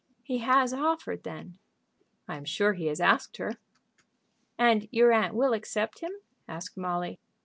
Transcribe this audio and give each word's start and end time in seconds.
"He 0.23 0.39
has 0.39 0.73
offered, 0.73 1.21
then?" 1.21 1.59
"I 2.27 2.35
am 2.35 2.43
sure 2.43 2.73
he 2.73 2.87
has 2.87 2.99
asked 2.99 3.37
her." 3.37 3.57
"And 4.57 4.87
your 4.89 5.11
aunt 5.11 5.35
will 5.35 5.53
accept 5.53 5.99
him?" 5.99 6.13
asked 6.47 6.75
Molly. 6.75 7.19